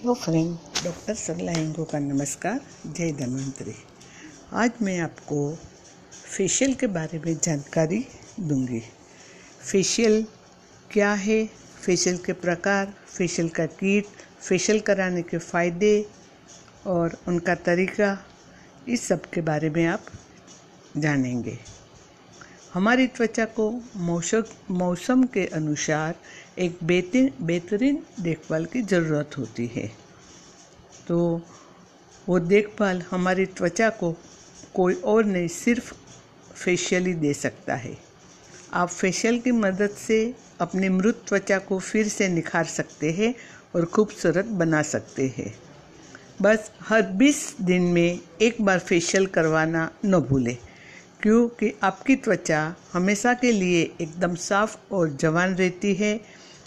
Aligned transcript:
Hello 0.00 0.14
friend 0.14 0.56
doctor 0.84 1.14
Sarla 1.14 1.52
हिंगो 1.52 1.84
का 1.84 1.98
नमस्कार, 1.98 2.60
जय 2.86 3.12
धन्वंतरी। 3.12 3.74
आज 4.52 4.70
मैं 4.82 5.00
आपको 5.00 5.58
फेशियल 6.36 6.74
के 6.74 6.86
बारे 6.86 7.18
में 7.18 7.36
जानकारी 7.42 8.06
दूँगी। 8.40 8.80
फेशियल 9.70 10.26
क्या 10.90 11.12
है? 11.12 11.46
फेशियल 11.82 12.16
के 12.16 12.32
प्रकार, 12.32 12.94
फेशियल 13.06 13.48
का 13.48 13.66
किट, 13.66 14.04
फेशियल 14.40 14.80
कराने 14.80 15.22
के 15.22 15.38
फ़ायदे 15.38 16.06
और 16.86 17.18
उनका 17.28 17.54
तरीका, 17.54 18.26
इस 18.88 19.08
सब 19.08 19.30
के 19.30 19.40
बारे 19.40 19.70
में 19.70 19.86
आप 19.86 20.04
जानेंगे। 20.96 21.58
हमारी 22.74 23.06
त्वचा 23.06 23.44
को 23.44 23.82
मौसम 23.96 24.42
मौसम 24.70 25.22
के 25.24 25.46
अनुसार 25.46 26.14
एक 26.58 26.78
बेहतरीन 26.82 27.30
बेहतरीन 27.40 28.02
देखभाल 28.20 28.64
की 28.64 28.82
ज़रूरत 28.82 29.30
होती 29.38 29.66
है। 29.74 29.86
तो 31.08 31.42
वो 32.28 32.38
देखभाल 32.38 33.02
हमारी 33.10 33.46
त्वचा 33.46 33.90
को 33.90 34.12
कोई 34.74 34.94
और 34.94 35.24
नहीं, 35.24 35.48
सिर्फ़ 35.48 35.94
फेशियल 36.54 37.06
ही 37.06 37.14
दे 37.14 37.34
सकता 37.34 37.74
है। 37.74 37.96
आप 38.72 38.88
फेशियल 38.88 39.40
की 39.40 39.52
मदद 39.52 39.90
से 39.90 40.34
अपनी 40.60 40.88
मृत 40.88 41.22
त्वचा 41.28 41.58
को 41.58 41.78
फिर 41.78 42.08
से 42.08 42.28
निखार 42.28 42.64
सकते 42.64 43.10
हैं 43.10 43.34
और 43.74 43.84
खूबसूरत 43.84 44.44
बना 44.44 44.82
सकते 44.82 45.34
हैं। 45.38 45.54
बस 46.42 46.70
हर 46.80 47.02
20 47.02 47.56
दिन 47.60 47.82
में 47.82 48.18
एक 48.42 48.62
बार 48.62 48.78
फेशियल 48.78 49.26
करवाना 49.26 49.90
न 50.04 50.20
भूलें। 50.20 50.56
क्योंकि 51.22 51.72
आपकी 51.82 52.14
त्वचा 52.16 52.60
हमेशा 52.92 53.32
के 53.34 53.50
लिए 53.52 53.80
एकदम 54.00 54.34
साफ़ 54.34 54.76
और 54.94 55.10
जवान 55.20 55.54
रहती 55.54 55.94
है 55.94 56.20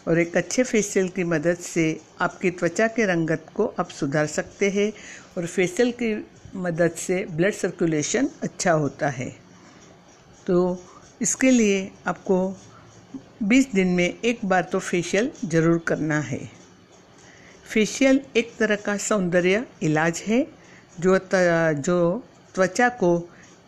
और 0.07 0.19
एक 0.19 0.37
अच्छे 0.37 0.63
फेशियल 0.63 1.07
की 1.09 1.23
मदद 1.23 1.57
से 1.57 1.85
आपकी 2.21 2.51
त्वचा 2.51 2.87
के 2.87 3.05
रंगत 3.05 3.45
को 3.55 3.65
आप 3.79 3.89
सुधार 3.89 4.27
सकते 4.27 4.69
हैं 4.69 4.91
और 5.37 5.45
फेशियल 5.47 5.91
की 6.01 6.13
मदद 6.55 6.91
से 6.97 7.23
ब्लड 7.31 7.53
सर्कुलेशन 7.53 8.29
अच्छा 8.43 8.71
होता 8.73 9.09
है। 9.09 9.29
तो 10.47 10.83
इसके 11.21 11.51
लिए 11.51 11.89
आपको 12.07 12.37
20 13.43 13.73
दिन 13.73 13.87
में 13.87 14.05
एक 14.05 14.45
बार 14.45 14.69
तो 14.71 14.79
फेशियल 14.79 15.31
ज़रूर 15.45 15.77
करना 15.87 16.19
है। 16.21 16.39
फेशियल 17.65 18.21
एक 18.37 18.55
तरह 18.59 18.75
का 18.75 18.97
सौंदर्य 18.99 19.65
इलाज 19.83 20.23
है, 20.27 20.45
जो 20.99 21.17
जो 21.17 22.23
त्वचा 22.55 22.89
को 22.89 23.17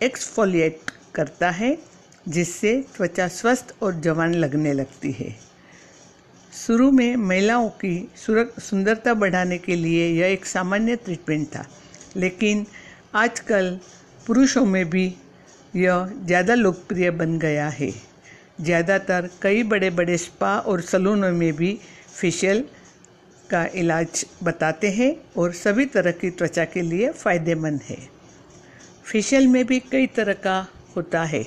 एक्सफोलिएट 0.01 0.91
करता 1.15 1.49
है, 1.51 1.77
जिससे 2.27 2.73
त्वचा 2.95 3.27
स्वस्थ 3.29 3.73
और 3.83 3.99
जवान 4.01 4.33
लगने 4.33 4.73
लगती 4.73 5.11
है। 5.11 5.35
शुरू 6.53 6.89
में 6.91 7.15
महिलाओं 7.17 7.69
की 7.83 8.09
सुंदरता 8.17 9.13
बढ़ाने 9.13 9.57
के 9.57 9.75
लिए 9.75 10.07
यह 10.09 10.27
एक 10.27 10.45
सामान्य 10.45 10.95
ट्रीटमेंट 10.95 11.47
था, 11.47 11.66
लेकिन 12.17 12.66
आजकल 13.16 13.77
पुरुषों 14.27 14.66
में 14.66 14.89
भी 14.89 15.05
यह 15.73 16.09
ज़्यादा 16.25 16.55
लोकप्रिय 16.55 17.11
बन 17.11 17.38
गया 17.39 17.67
है। 17.69 17.91
ज़्यादातर 18.61 19.29
कई 19.41 19.63
बड़े 19.66 19.89
बड़े 19.91 20.17
स्पा 20.17 20.57
और 20.59 20.81
सलूनों 20.81 21.31
में 21.31 21.53
भी 21.53 21.77
फेशियल 22.11 22.63
का 23.49 23.66
इलाज 23.75 24.25
बताते 24.43 24.89
हैं 24.91 25.16
और 25.38 25.51
सभी 25.53 25.85
तरह 25.88 26.11
की 26.11 26.29
त्वचा 26.31 26.66
के 26.66 26.81
लिए 26.81 27.11
फ़ायदेमंद 27.13 27.81
है। 27.81 27.97
फेशियल 29.05 29.47
में 29.47 29.65
भी 29.65 29.79
कई 29.81 30.07
तरह 30.07 30.33
का 30.33 30.55
होता 30.95 31.23
है, 31.23 31.43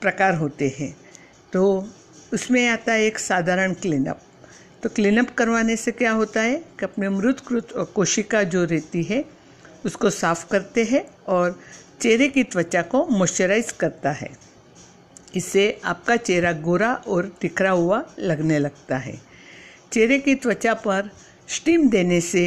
प्रकार 0.00 0.34
होते 0.34 0.68
हैं। 0.78 0.94
तो 1.52 1.62
उसमें 2.34 2.66
आता 2.68 2.92
है 2.92 3.04
एक 3.04 3.18
साधारण 3.18 3.72
क्लीनअप। 3.72 4.20
तो 4.82 4.88
क्लीनअप 4.88 5.30
करवाने 5.30 5.76
से 5.76 5.92
क्या 5.92 6.12
होता 6.12 6.40
है 6.40 6.56
कि 6.56 6.84
अपने 6.84 7.08
मृत 7.08 7.42
कोशिका 7.94 8.42
जो 8.42 8.64
रहती 8.64 9.02
है, 9.02 9.24
उसको 9.84 10.10
साफ़ 10.10 10.46
करते 10.48 10.84
हैं 10.84 11.04
और 11.28 11.58
चेहरे 12.00 12.28
की 12.28 12.44
त्वचा 12.44 12.82
को 12.82 13.06
मॉइस्चराइज 13.08 13.72
करता 13.72 14.10
है। 14.10 14.30
इससे 15.34 15.80
आपका 15.84 16.16
चेहरा 16.16 16.52
गोरा 16.52 16.92
और 16.94 17.30
टिखरा 17.40 17.70
हुआ 17.70 18.02
लगने 18.18 18.58
लगता 18.58 18.96
है। 18.96 19.20
चेहरे 19.92 20.18
की 20.18 20.34
त्वचा 20.34 20.74
पर 20.74 21.10
स्टीम 21.48 21.88
देने 21.88 22.20
से 22.20 22.44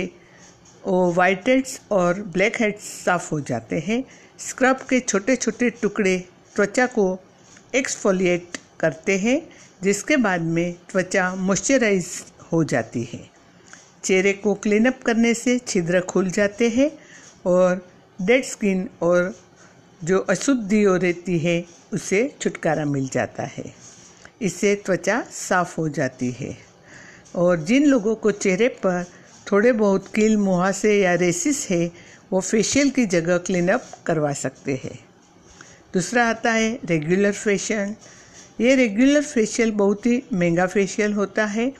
वाइट 0.88 1.48
हेड्स 1.48 1.82
और 1.92 2.22
ब्लैक 2.22 2.62
हेड्स 2.62 2.84
साफ़ 3.06 3.32
हो 3.32 3.40
जाते 3.40 3.80
हैं। 3.80 4.04
स्क्रब 4.40 4.76
के 4.76 5.00
छोटे 5.00 5.36
छोटे 5.36 5.70
टुकड़े 5.70 6.26
त्वचा 6.56 6.86
को 6.86 7.20
एक्सफोलिएट 7.76 8.48
करते 8.80 9.18
हैं, 9.18 9.50
जिसके 9.84 10.18
बाद 10.18 10.42
में 10.42 10.76
त्वचा 10.92 11.36
मॉइस्चराइज 11.36 12.08
हो 12.52 12.64
जाती 12.64 13.04
है। 13.04 13.30
चेहरे 14.04 14.34
को 14.34 14.54
क्लीनअप 14.54 15.04
करने 15.06 15.34
से 15.34 15.60
छिद्र 15.60 16.02
खुल 16.02 16.30
जाते 16.30 16.70
हैं 16.70 16.92
और 17.46 17.88
डेड 18.22 18.44
स्किन 18.44 18.90
और 19.02 19.40
जो 20.04 20.20
अशुद्धि 20.20 20.84
हो 20.84 20.96
रहती 20.96 21.40
है, 21.40 21.66
उसे 21.94 22.36
छुटकारा 22.42 22.86
मिल 22.86 23.10
जाता 23.14 23.44
है। 23.44 23.74
इससे 24.42 24.76
त्वचा 24.76 25.22
साफ़ 25.32 25.76
हो 25.78 25.90
जाती 25.90 26.32
है। 26.32 26.58
और 27.36 27.58
जिन 27.58 27.86
लोगों 27.86 28.16
को 28.16 28.32
चेहरे 28.32 28.68
पर 28.68 29.06
थोड़े 29.52 29.72
बहुत 29.74 30.08
कील 30.16 30.38
मुहासे 30.38 30.94
या 31.00 31.14
रेसिस 31.16 31.68
है, 31.70 31.92
वो 32.32 32.40
फेशियल 32.42 32.90
की 32.90 33.06
जगह 33.06 33.38
क्लीनअप 33.38 33.90
करवा 34.06 34.32
सकते 34.34 34.80
हैं। 34.84 35.00
दूसरा 35.94 36.28
आता 36.30 36.52
है 36.52 36.80
रेगुलर 36.86 37.32
फेशियल 37.32 37.96
ये 38.62 38.76
रेगुलर 38.76 39.22
फेशियल 39.24 39.72
बहुत 39.74 40.06
ही 40.06 40.22
महँगा 40.34 40.66
फेशियल 40.68 41.14
होता 41.14 41.46
है। 41.46 41.72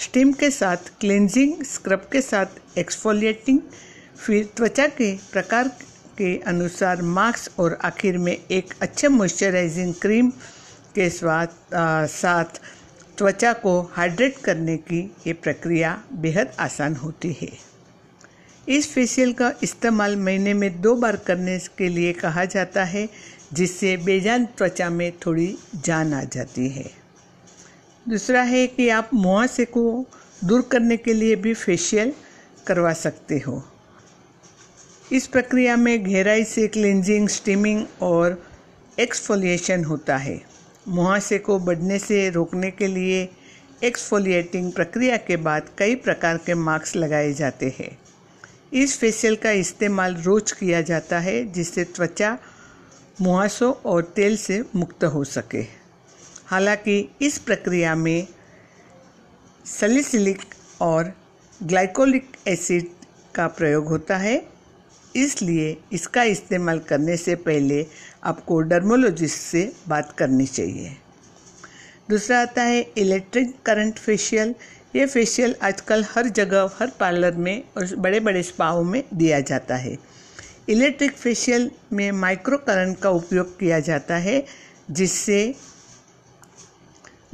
स्टीम 0.00 0.32
के 0.32 0.50
साथ 0.50 0.90
क्लेंजिंग 1.00 1.62
स्क्रब 1.64 2.08
के 2.12 2.20
साथ 2.22 2.78
एक्सफोलिएटिंग 2.78 3.58
फिर 4.16 4.48
त्वचा 4.56 4.86
के 4.88 5.12
प्रकार 5.32 5.68
के 6.18 6.36
अनुसार 6.46 7.02
मास्क 7.02 7.60
और 7.60 7.78
आखिर 7.84 8.18
में 8.18 8.32
एक 8.32 8.74
अच्छे 8.82 9.08
मॉइस्चराइजिंग 9.08 9.94
क्रीम 10.02 10.30
के 10.94 11.08
स्वाद 11.10 11.54
साथ 12.10 12.60
त्वचा 13.18 13.52
को 13.52 13.80
हाइड्रेट 13.92 14.38
करने 14.38 14.76
की 14.76 15.16
ये 15.26 15.32
प्रक्रिया 15.32 16.02
बेहद 16.12 16.52
आसान 16.58 16.96
होती 16.96 17.32
है। 17.42 17.48
इस 18.68 18.92
फेशियल 18.92 19.32
का 19.32 19.52
इस्तेमाल 19.62 20.16
महीने 20.16 20.54
में 20.54 20.80
दो 20.80 20.94
बार 20.94 21.16
करने 21.16 21.58
के 21.58 21.88
लिए 21.88 22.12
कहा 22.12 22.44
जाता 22.44 22.84
है, 22.84 23.08
जिससे 23.52 23.96
बेजान 23.96 24.44
त्वचा 24.44 24.90
में 24.90 25.12
थोड़ी 25.26 25.58
जान 25.74 26.14
आ 26.14 26.24
जाती 26.24 26.68
है। 26.68 26.90
दूसरा 28.08 28.42
है 28.42 28.66
कि 28.66 28.88
आप 28.88 29.10
मुहासे 29.14 29.64
को 29.64 30.06
दूर 30.44 30.62
करने 30.62 30.96
के 30.96 31.12
लिए 31.12 31.36
भी 31.36 31.54
फेशियल 31.54 32.12
करवा 32.66 32.92
सकते 32.92 33.38
हो। 33.38 33.62
इस 35.12 35.26
प्रक्रिया 35.26 35.76
में 35.76 36.06
गहराई 36.06 36.44
से 36.44 36.68
क्लिनजिंग 36.68 37.28
स्टीमिंग 37.28 37.86
और 38.02 38.42
एक्सफोलिएशन 38.98 39.84
होता 39.84 40.16
है। 40.16 40.53
मुहासे 40.88 41.38
को 41.38 41.58
बढ़ने 41.58 41.98
से 41.98 42.30
रोकने 42.30 42.70
के 42.70 42.86
लिए 42.86 43.28
एक्सफोलिएटिंग 43.84 44.72
प्रक्रिया 44.72 45.16
के 45.16 45.36
बाद 45.36 45.62
कई 45.78 45.94
प्रकार 45.94 46.36
के 46.36 46.54
मास्क 46.54 46.96
लगाए 46.96 47.32
जाते 47.32 47.76
हैं। 47.78 47.98
इस 48.72 48.98
फेशियल 48.98 49.36
का 49.36 49.50
इस्तेमाल 49.50 50.14
रोज 50.14 50.52
किया 50.52 50.80
जाता 50.80 51.18
है, 51.18 51.52
जिससे 51.52 51.84
त्वचा, 51.84 52.38
मुहासों 53.20 53.72
और 53.72 54.02
तेल 54.02 54.36
से 54.36 54.64
मुक्त 54.76 55.04
हो 55.04 55.24
सके। 55.24 55.66
हालाँकि 56.46 57.10
इस 57.22 57.38
प्रक्रिया 57.38 57.94
में 57.94 58.26
सलिसिलिक 59.66 60.38
और 60.80 61.12
ग्लाइकोलिक 61.62 62.36
एसिड 62.48 62.86
का 63.34 63.46
प्रयोग 63.46 63.86
होता 63.86 64.16
है। 64.16 64.53
इसलिए 65.16 65.76
इसका 65.92 66.22
इस्तेमाल 66.22 66.78
करने 66.78 67.16
से 67.16 67.34
पहले 67.34 67.86
आपको 68.24 68.60
डर्मोलॉजिस्ट 68.60 69.38
से 69.38 69.70
बात 69.88 70.14
करनी 70.18 70.46
चाहिए। 70.46 70.96
दूसरा 72.10 72.40
आता 72.40 72.62
है 72.62 72.80
इलेक्ट्रिक 72.98 73.54
करंट 73.66 73.98
फेशियल। 73.98 74.54
ये 74.96 75.06
फेशियल 75.06 75.54
आजकल 75.62 76.04
हर 76.10 76.28
जगह, 76.28 76.70
हर 76.78 76.90
पार्लर 77.00 77.36
में 77.36 77.62
और 77.76 77.94
बड़े 77.96 78.20
बड़े 78.20 78.42
स्पाओं 78.42 78.82
में 78.84 79.02
दिया 79.14 79.40
जाता 79.40 79.76
है। 79.76 79.96
इलेक्ट्रिक 80.68 81.12
फेशियल 81.12 81.70
में 81.92 82.10
माइक्रो 82.12 82.58
करंट 82.58 82.98
का 82.98 83.10
उपयोग 83.10 83.58
किया 83.58 83.80
जाता 83.80 84.16
है, 84.16 84.44
जिससे 84.90 85.54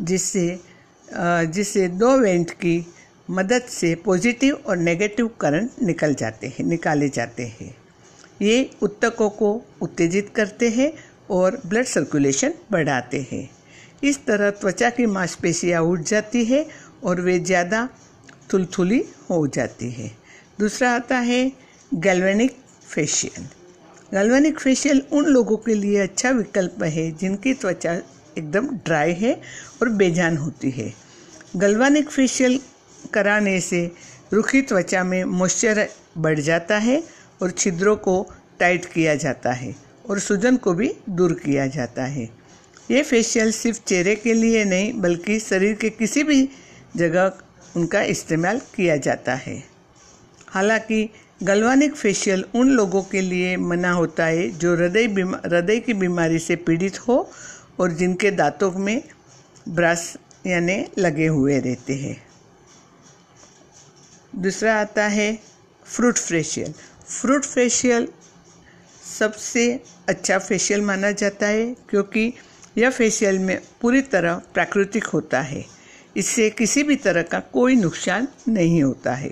जिससे 0.01 0.59
जिससे 1.47 1.87
दो 1.89 2.17
वेंट 2.19 2.51
की 2.51 2.87
मदद 3.31 3.63
से 3.63 3.95
पॉजिटिव 3.95 4.55
और 4.67 4.77
नेगेटिव 4.77 5.29
करंट 5.41 5.83
निकल 5.83 6.15
जाते 6.15 6.47
हैं, 6.47 6.65
निकाले 6.67 7.09
जाते 7.09 7.47
हैं। 7.47 7.75
ये 8.43 8.71
उत्तकों 8.83 9.29
को 9.31 9.53
उत्तेजित 9.83 10.29
करते 10.37 10.69
हैं 10.71 10.93
और 11.31 11.61
ब्लड 11.67 11.87
सर्कुलेशन 11.87 12.55
बढ़ाते 12.73 13.27
हैं। 13.33 13.49
इस 14.05 14.25
तरह 14.27 14.51
त्वचा 14.53 14.91
की 14.91 15.07
मांसपेशियाँ 15.09 15.83
उठ 15.83 16.01
जाती 16.09 16.45
है 16.45 16.65
और 17.05 17.21
वे 17.21 17.39
ज़्यादा 17.41 17.89
थुलथुली 18.53 19.03
हो 19.31 19.47
जाती 19.47 19.91
है। 19.91 20.11
दूसरा 20.61 20.91
आता 20.93 21.19
है 21.21 21.41
गैल्वेनिक 21.97 22.57
फेशियल 22.85 23.47
गैल्वेनिक 24.13 24.59
फेशियल 24.59 25.03
उन 25.13 25.27
लोगों 25.27 25.57
के 25.57 25.75
लिए 25.75 25.99
अच्छा 26.01 26.31
विकल्प 26.31 26.83
है 26.85 27.11
जिनकी 27.13 27.53
त्वचा 27.55 27.93
एकदम 28.39 28.69
ड्राई 28.77 29.13
है 29.15 29.33
और 29.83 29.89
बेजान 29.91 30.37
होती 30.37 30.71
है। 30.71 30.93
गल्वानिक 31.57 32.11
फेशियल 32.11 32.59
कराने 33.15 33.61
से 33.61 33.91
रुखी 34.33 34.63
त्वचा 34.63 35.03
में 35.05 35.23
मॉइस्चर 35.25 35.87
बढ़ 36.19 36.41
जाता 36.41 36.79
है 36.79 37.03
और 37.43 37.51
छिद्रों 37.51 37.97
को 37.97 38.27
टाइट 38.59 38.85
किया 38.85 39.15
जाता 39.15 39.53
है 39.53 39.75
और 40.11 40.19
सूजन 40.19 40.57
को 40.57 40.73
भी 40.75 40.95
दूर 41.09 41.33
किया 41.33 41.67
जाता 41.67 42.05
है। 42.05 42.29
ये 42.91 43.03
फेशियल 43.03 43.53
सिर्फ़ 43.53 43.81
चेहरे 43.87 44.15
के 44.15 44.35
लिए 44.35 44.65
नहीं, 44.65 44.93
बल्कि 45.01 45.39
शरीर 45.41 45.75
के 45.75 45.91
किसी 45.91 46.23
भी 46.25 46.49
जगह 46.97 47.33
उनका 47.77 48.03
इस्तेमाल 48.03 48.61
किया 48.75 48.97
जाता 48.97 49.35
है। 49.35 49.63
हालाँकि 50.49 51.09
गलवानिक 51.43 51.95
फेशियल 51.95 52.45
उन 52.55 52.71
लोगों 52.71 53.03
के 53.03 53.21
लिए 53.21 53.57
मना 53.57 53.91
होता 53.93 54.25
है 54.25 54.49
जो 54.51 54.75
हृदय 54.77 55.05
हृदय 55.47 55.79
की 55.81 55.95
बीमारी 55.95 56.39
से 56.39 56.57
पीड़ित 56.57 56.99
हो 57.09 57.31
और 57.81 57.91
जिनके 57.91 58.31
दांतों 58.31 58.71
में 58.73 59.03
ब्रश 59.69 60.17
यानी 60.47 60.85
लगे 60.99 61.27
हुए 61.27 61.59
रहते 61.59 61.95
हैं। 61.95 62.17
दूसरा 64.37 64.75
आता 64.81 65.07
है 65.07 65.39
फ्रूट 65.87 66.19
फेशियल 66.19 66.75
फ्रूट 67.11 67.45
फेशियल 67.45 68.07
सबसे 69.11 69.69
अच्छा 70.09 70.39
फेशियल 70.39 70.83
माना 70.83 71.11
जाता 71.13 71.47
है, 71.47 71.65
क्योंकि 71.89 72.33
यह 72.79 72.91
फेशियल 72.91 73.39
में 73.39 73.61
पूरी 73.81 74.01
तरह 74.03 74.41
प्राकृतिक 74.55 75.05
होता 75.05 75.41
है। 75.41 75.65
इससे 76.17 76.49
किसी 76.51 76.83
भी 76.83 76.97
तरह 76.97 77.23
का 77.23 77.41
कोई 77.53 77.77
नुकसान 77.77 78.29
नहीं 78.49 78.83
होता 78.83 79.15
है। 79.15 79.29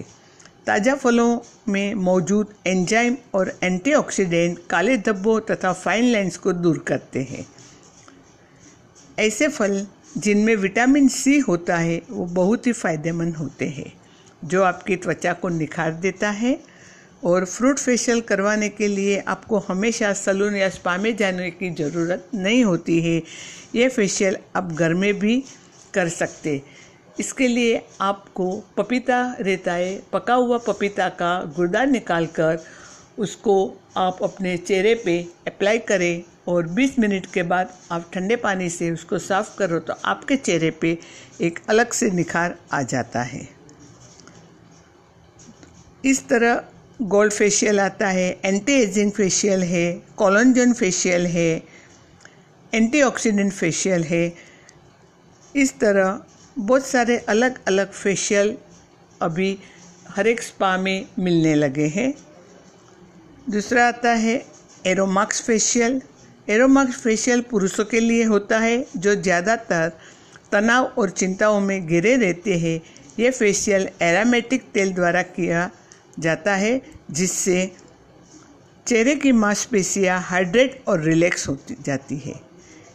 ताज़ा 0.66 0.94
फलों 0.94 1.38
में 1.69 1.94
मौजूद 1.94 2.54
एंजाइम 2.66 3.16
और 3.34 3.52
एंटीऑक्सीडेंट 3.62 4.58
काले 4.70 4.96
धब्बों 4.98 5.38
तथा 5.40 5.72
फाइन 5.74 6.04
लाइंस 6.04 6.36
को 6.36 6.52
दूर 6.52 6.78
करते 6.78 7.22
हैं। 7.22 7.46
ऐसे 9.19 9.48
फल 9.48 9.86
जिनमें 10.16 10.54
विटामिन 10.56 11.08
सी 11.08 11.38
होता 11.38 11.76
है, 11.76 12.00
वो 12.10 12.24
बहुत 12.26 12.66
ही 12.66 12.72
फ़ायदेमंद 12.72 13.36
होते 13.36 13.69
हैं, 13.69 13.92
जो 14.44 14.62
आपकी 14.62 14.96
त्वचा 14.96 15.32
को 15.32 15.48
निखार 15.48 15.92
देता 15.94 16.31
है 16.32 16.58
और 17.23 17.44
फ्रूट 17.44 17.79
फेशियल 17.79 18.20
करवाने 18.20 18.69
के 18.69 18.87
लिए 18.88 19.19
आपको 19.29 19.59
हमेशा 19.59 20.12
सलून 20.12 20.56
या 20.56 20.69
स्पा 20.69 20.97
में 20.97 21.17
जाने 21.17 21.50
की 21.50 21.70
ज़रूरत 21.75 22.29
नहीं 22.35 22.65
होती 22.65 23.00
है। 23.03 23.23
ये 23.75 23.88
फेशियल 23.88 24.37
आप 24.56 24.73
घर 24.73 24.94
में 24.94 25.19
भी 25.19 25.43
कर 25.94 26.09
सकते। 26.09 26.62
इसके 27.20 27.47
लिए 27.49 27.82
आपको 28.00 28.50
पपीता 28.76 29.20
रहता 29.41 29.73
है 29.73 30.00
पका 30.12 30.35
हुआ 30.35 30.59
पपीता 30.59 31.09
का 31.09 31.32
गुर्दा 31.56 31.85
निकाल 31.85 32.26
कर 32.26 32.59
उसको 33.19 33.55
आप 33.97 34.19
अपने 34.23 34.56
चेहरे 34.56 34.94
पे 34.94 35.19
अप्लाई 35.47 35.79
करें 35.79 36.23
और 36.49 36.69
20 36.69 36.99
मिनट 36.99 37.26
के 37.26 37.43
बाद 37.43 37.73
आप 37.93 38.11
ठंडे 38.15 38.37
पानी 38.37 38.69
से 38.70 38.91
उसको 38.91 39.19
साफ़ 39.19 39.56
करो 39.59 39.79
तो 39.79 39.94
आपके 40.05 40.37
चेहरे 40.37 40.70
पे 40.70 40.97
एक 41.41 41.59
अलग 41.69 41.93
से 41.93 42.11
निखार 42.11 42.56
आ 42.73 42.82
जाता 42.82 43.23
है। 43.23 43.49
इस 46.05 46.26
तरह 46.29 46.65
गोल्ड 47.00 47.32
फेशियल 47.32 47.80
आता 47.80 48.08
है 48.08 48.28
एंटी 48.44 48.72
एजिंग 48.74 49.10
फेशियल 49.12 49.62
है 49.62 49.92
कॉलोजन 50.16 50.72
फेशियल 50.72 51.26
है 51.26 51.50
एंटीऑक्सीडेंट 52.72 53.52
फेशियल 53.52 54.04
है। 54.04 54.32
इस 55.54 55.72
तरह 55.80 56.20
बहुत 56.56 56.86
सारे 56.86 57.16
अलग 57.28 57.58
अलग 57.68 57.92
फेशियल 57.92 58.56
अभी 59.22 59.56
हर 60.08 60.26
एक 60.26 60.42
स्पा 60.42 60.76
में 60.78 61.06
मिलने 61.18 61.54
लगे 61.54 61.86
हैं। 61.86 62.12
दूसरा 63.50 63.86
आता 63.88 64.14
है 64.16 64.42
एरोमाक्स 64.86 65.42
फेशियल 65.42 66.00
एरोमाक्स 66.50 67.00
फेशियल 67.00 67.40
पुरुषों 67.40 67.84
के 67.84 68.00
लिए 68.00 68.24
होता 68.24 68.58
है, 68.58 68.84
जो 68.96 69.14
ज़्यादातर 69.14 69.92
तनाव 70.52 70.84
और 70.98 71.10
चिंताओं 71.10 71.60
में 71.60 71.86
घिरे 71.86 72.16
रहते 72.16 72.58
हैं। 72.58 72.80
ये 73.18 73.30
फेशियल 73.30 73.88
एरामेटिक 74.02 74.62
तेल 74.74 74.92
द्वारा 74.92 75.22
किया 75.22 75.70
जाता 76.19 76.55
है, 76.55 76.81
जिससे 77.11 77.70
चेहरे 78.87 79.15
की 79.17 79.32
मांसपेशियाँ 79.35 80.20
हाइड्रेट 80.23 80.82
और 80.88 81.00
रिलैक्स 81.00 81.49
होती 81.49 81.76
जाती 81.87 82.17
है। 82.17 82.35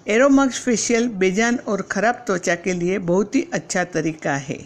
एरोमक्स 0.07 0.59
फेशियल 0.59 1.07
बेजान 1.15 1.57
और 1.57 1.81
ख़राब 1.91 2.15
त्वचा 2.27 2.55
के 2.55 2.73
लिए 2.73 2.97
बहुत 3.01 3.35
ही 3.35 3.47
अच्छा 3.53 3.83
तरीका 3.85 4.35
है। 4.37 4.57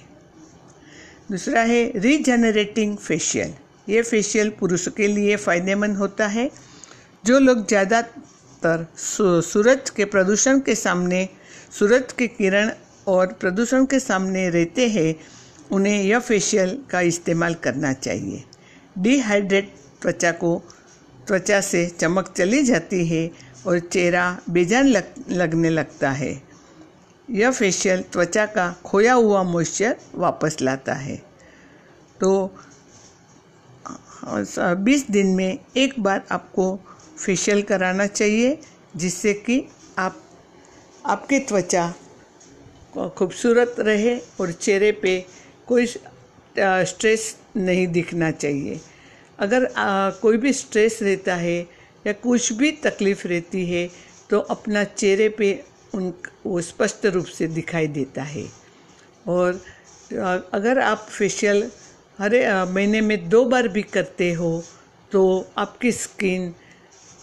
दूसरा 1.32 1.62
है, 1.62 1.92
रीजनरेटिंग 1.96 2.98
फेशियल। 2.98 3.54
ये 3.90 4.02
फेशियल 4.02 4.50
पुरुषों 4.50 4.92
के 4.92 5.08
लिए 5.08 5.36
फ़ायदेमंद 5.36 5.98
होता 5.98 6.28
है। 6.28 6.50
जो 7.26 7.40
लोग 7.40 7.66
ज़्यादातर 7.68 8.86
सूरज 8.98 9.90
के 9.90 10.06
प्रदूषण 10.06 10.60
के 10.60 10.76
सामने, 10.76 11.28
सूरज 11.80 12.12
के 12.18 12.28
किरण 12.30 12.72
और 13.08 13.34
प्रदूषण 13.34 13.86
के 13.86 14.00
सामने 14.00 14.50
रहते 14.50 14.88
हैं 14.90 15.14
उन्हें 15.72 16.04
यह 16.04 16.20
फेशियल 16.20 16.78
का 16.90 17.02
इस्तेमाल 17.02 17.54
करना 17.54 17.94
चाहिए। 17.94 18.44
डिहाइड्रेट 18.98 19.74
त्वचा 20.02 20.32
को 20.32 20.56
त्वचा 21.28 21.60
से 21.62 21.86
चमक 22.00 22.34
चली 22.38 22.64
जाती 22.64 23.06
है 23.08 23.30
और 23.68 23.80
चेहरा 23.80 24.26
बेजान 24.50 24.88
लग, 24.88 25.04
लगने 25.30 25.70
लगता 25.70 26.12
है। 26.12 26.42
यह 27.30 27.52
फेशियल 27.52 28.02
त्वचा 28.12 28.46
का 28.46 28.72
खोया 28.86 29.14
हुआ 29.14 29.44
मॉइस्चर 29.44 29.96
वापस 30.16 30.58
लाता 30.62 30.94
है। 30.94 31.16
तो 32.22 32.30
बीस 34.78 35.06
दिन 35.12 35.28
में 35.36 35.58
एक 35.78 36.00
बार 36.00 36.24
आपको 36.32 36.76
फेशियल 37.18 37.62
कराना 37.62 38.06
चाहिए 38.08 38.58
जिससे 38.96 39.34
कि 39.34 39.64
आप 39.98 40.22
आपकी 41.06 41.40
त्वचा 41.40 41.94
खूबसूरत 43.18 43.76
रहे 43.80 44.18
और 44.40 44.52
चेहरे 44.52 44.92
पे 44.92 45.14
कोई 45.68 45.86
स्ट्रेस 45.86 47.36
नहीं 47.58 47.88
दिखना 47.88 48.32
चाहिए। 48.34 48.80
अगर 49.40 49.66
आ, 49.68 50.10
कोई 50.12 50.38
भी 50.38 50.54
स्ट्रेस 50.54 51.00
रहता 51.02 51.36
है 51.36 51.60
या 52.06 52.14
कुछ 52.24 52.52
भी 52.54 52.72
तकलीफ़ 52.84 53.28
रहती 53.28 53.66
है 53.66 53.88
तो 54.30 54.40
अपना 54.52 54.84
चेहरे 54.84 55.28
पे 55.30 55.52
उन 55.96 56.14
वो 56.46 56.62
स्पष्ट 56.62 57.06
रूप 57.08 57.26
से 57.28 57.48
दिखाई 57.50 57.88
देता 57.90 58.24
है। 58.24 58.46
और 59.28 59.62
अगर 60.54 60.80
आप 60.80 61.08
फेशियल 61.10 61.64
हर 62.20 62.34
महीने 62.70 63.02
में 63.02 63.30
दो 63.30 63.44
बार 63.46 63.68
भी 63.68 63.82
करते 63.84 64.32
हो 64.34 64.52
तो 65.12 65.24
आपकी 65.58 65.92
स्किन 65.92 66.50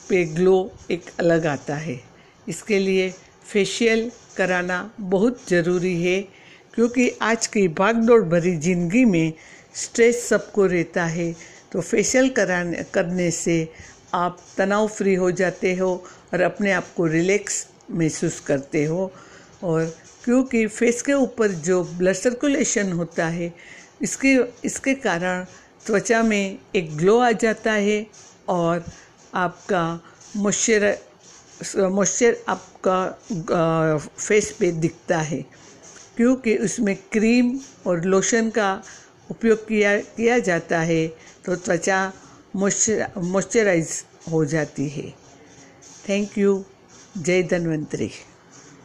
पे 0.08 0.24
ग्लो 0.34 0.56
एक 0.90 1.10
अलग 1.20 1.46
आता 1.46 1.74
है। 1.76 2.00
इसके 2.48 2.78
लिए 2.78 3.10
फेशियल 3.46 4.10
कराना 4.36 4.78
बहुत 5.00 5.48
ज़रूरी 5.48 5.94
है। 6.02 6.18
क्योंकि 6.74 7.08
आज 7.22 7.46
की 7.46 7.66
भागदौड़ 7.78 8.22
भरी 8.28 8.54
ज़िंदगी 8.56 9.04
में 9.04 9.32
स्ट्रेस 9.74 10.28
सबको 10.28 10.66
रहता 10.66 11.04
है 11.06 11.32
तो 11.72 11.80
फेशियल 11.80 12.28
कराने, 12.30 12.82
करने 12.94 13.30
से 13.30 13.68
आप 14.14 14.38
तनाव 14.56 14.86
फ्री 14.88 15.14
हो 15.14 15.30
जाते 15.32 15.74
हो 15.76 15.92
और 16.32 16.40
अपने 16.42 16.72
आप 16.72 16.92
को 16.96 17.06
रिलैक्स 17.06 17.66
महसूस 17.90 18.40
करते 18.40 18.84
हो। 18.84 19.10
और 19.62 19.84
क्योंकि 20.24 20.66
फेस 20.66 21.02
के 21.02 21.12
ऊपर 21.12 21.52
जो 21.62 21.82
ब्लड 21.84 22.14
सर्कुलेशन 22.14 22.92
होता 22.92 23.26
है, 23.28 23.52
इसके 24.02 24.34
इसके 24.64 24.94
कारण 24.96 25.44
त्वचा 25.86 26.22
में 26.22 26.58
एक 26.76 26.96
ग्लो 26.96 27.18
आ 27.18 27.30
जाता 27.32 27.72
है 27.72 28.06
और 28.48 28.84
आपका 29.34 29.82
मॉइस्चर 30.36 30.96
मॉइस्चर 31.76 32.36
आपका 32.48 33.98
फेस 34.18 34.50
पे 34.60 34.70
दिखता 34.72 35.18
है। 35.18 35.44
क्योंकि 36.16 36.56
उसमें 36.56 36.96
क्रीम 37.12 37.58
और 37.86 38.04
लोशन 38.04 38.50
का 38.50 38.82
उपयोग 39.30 39.66
किया 39.68 39.96
किया 40.16 40.38
जाता 40.38 40.80
है 40.80 41.06
तो 41.44 41.56
त्वचा 41.56 42.12
मॉइस्चराइज 42.56 43.88
हो 44.32 44.44
जाती 44.44 44.88
है। 44.88 45.08
थैंक 46.08 46.38
यू 46.38 46.64
जय 47.18 47.42
धन्वंतरी। 47.42 48.10